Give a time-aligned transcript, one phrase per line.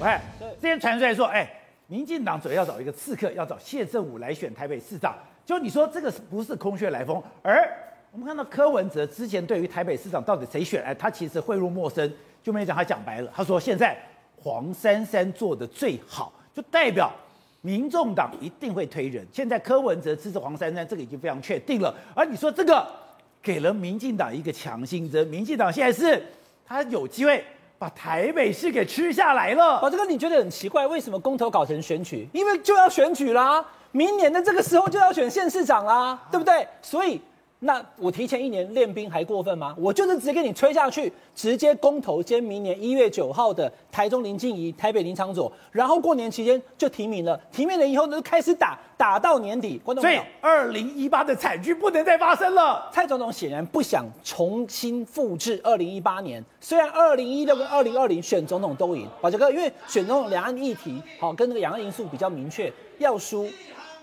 [0.00, 0.16] 喂，
[0.60, 1.48] 之前传出来说，哎，
[1.88, 5.16] 民进党主要找一个刺客，要找谢震武来选台北市长。
[5.44, 7.20] 就你说这个是不是空穴来风？
[7.42, 7.68] 而
[8.12, 12.08] 我们看到柯文哲之前对于台北市长到底谁选，哎，他其实讳入陌生，
[12.44, 13.32] 就没讲他讲白了。
[13.34, 13.98] 他说现在
[14.36, 17.12] 黄珊珊做的最好，就代表
[17.62, 19.26] 民众党一定会推人。
[19.32, 21.92] 现在柯文哲支持黄珊珊，这个已经非常确定了。
[22.14, 22.86] 而你说这个
[23.42, 26.22] 给了民进党一个强心针，民进党现在是
[26.64, 27.44] 他有机会。
[27.78, 29.80] 把台北市给吃下来了。
[29.80, 32.28] 宝这个，你觉得很奇怪，为什么公投搞成选举？
[32.32, 36.66] 因为就要选举啦，明年的这个时候就要选县市长啦，对不对？
[36.82, 37.20] 所以。
[37.60, 39.74] 那我提前一年练兵还过分吗？
[39.76, 49.76] 我就是直接给你吹下去，直接公投，兼明年一月九号的台中林静怡、台北林昶佐，然后过年期间就提名了，提名了以后呢，就开始打，打到年底。
[49.78, 52.88] 观众朋友，所以二零一八的惨剧不能再发生了。
[52.92, 63.48] 蔡总统显然不想重新复制二零一八年，虽然二零一六跟二零二零选总统都赢，宝杰哥，因为选总统两岸议题好跟那个两岸因素比较明确，要输。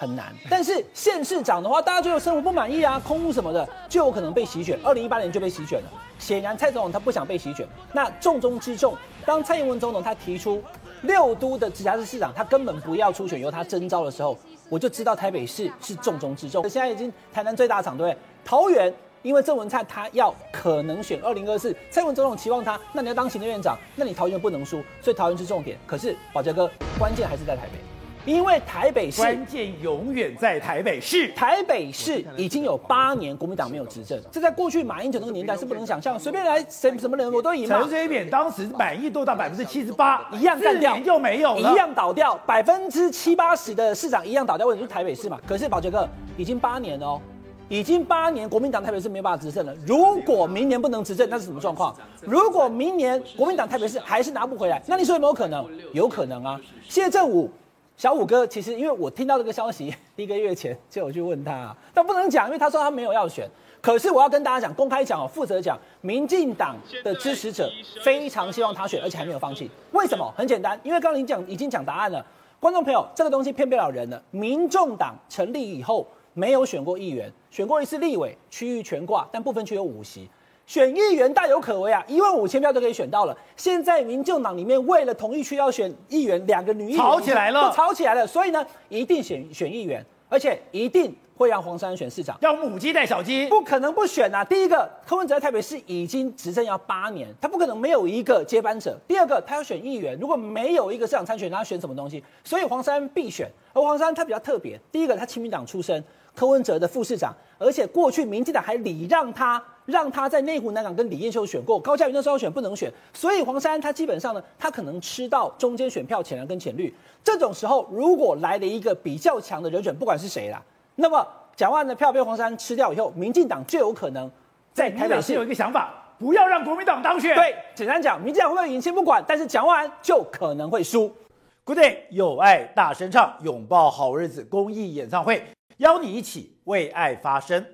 [0.00, 4.78] 很难，但是县市长的话，大家就有生活不满意啊，空屋什么的，就有可能被席卷。
[4.84, 5.90] 二零一八年就被席卷了。
[6.20, 7.66] 显然，蔡总统他不想被席卷。
[7.92, 8.96] 那重中之重，
[9.26, 10.62] 当蔡英文总统他提出
[11.02, 16.62] 六都的直辖市市长，他根本不要出选，由他征召的时候，我就知道台北市是重中之重。
[16.68, 18.18] 现在已经台南最大场，对不对？
[18.44, 25.76] 桃园，因为郑文灿他要可能选二零二四，蔡英文总统期望他，那你要当行政院长，那你桃园不能输，所以桃园是重点。
[25.88, 27.97] 可是宝杰哥，关键还是在台北。
[28.24, 37.66] 因为台北市关键永远在台北市，台北市已经有八年国民党没有执政，这在过去马英九那个年代是不能想象，随便来谁什么人我都赢。
[37.66, 45.40] 陈水扁当时满意度到百分之七十八，一样干掉就没有了，一样倒掉，百分之七八十的市长一样倒掉，为什么是台北市嘛？
[45.46, 47.20] 可是宝杰哥已经八年哦，
[47.68, 49.74] 已经八年国民党台北市没有办法执政了。
[49.86, 51.94] 如果明年不能执政，那是什么状况？
[52.20, 55.66] 如果明年国民党台北市还是拿不回来，那你说有没有可能？
[55.92, 57.50] 有可能啊，谢政武。
[57.98, 63.50] 小五哥，其实因为我听到这个消息， 一个月前就有去问他，但不能讲，因为他说他没有要选。
[63.80, 67.68] 可是我要跟大家讲，公开讲哦，负责讲，民进党的支持者
[68.04, 69.68] 非常希望他选，而且还没有放弃。
[69.90, 70.32] 为什么？
[70.36, 72.24] 很简单，因为刚刚你讲已经讲答案了，
[72.60, 74.22] 观众朋友，这个东西骗不了人的。
[74.30, 80.30] 民众党成立以后没有选过议员，选过一次立委，区域全挂，但不分区有五席。
[80.68, 83.34] 选议员大有可为啊，一万五千票都可以选到了。
[83.56, 88.26] 现在民进党里面为了同一区要选议员，两个女议员吵起来了，吵起来了。
[88.26, 92.36] 所以呢，一定选选议员，而且一定会让黄珊珊选市长。
[92.40, 94.44] 要母鸡带小鸡，不可能不选啊。
[94.44, 98.98] 第一个，柯文哲在台北市已经执政要八年，他不可能没有一个接班者。
[99.06, 102.22] 第二个，他要选议员，如果没有一个市长参选，他要选什么东西？
[102.42, 103.48] 所以黄珊珊必选。
[103.72, 106.02] 而黄珊珊他比较特别，第一个他亲民党出身，
[106.34, 109.62] 柯文哲的副市长，而且过去民进党还礼让他。
[109.88, 116.94] 让他在内湖南港跟李彦秀选过，高嘉瑜那时候选不能选，所以黄珊珊他基本上呢，他可能吃到中间选票浅蓝跟浅绿。
[117.24, 120.62] 这种时候，如果来了一个比较强的人选，不管是谁啦，
[121.00, 124.28] 那么蒋万安的票被黄珊珊吃掉以后，民进党就有可能
[124.72, 127.36] 在台北市有一个想法，不要让国民党当选。
[127.36, 131.14] 对，简单讲，民进党会不会赢先不管，但是蒋万安就可能会输。
[131.62, 135.44] Good day，有爱大声唱，拥抱好日子公益演唱会，
[135.76, 137.64] 邀你一起为爱发声。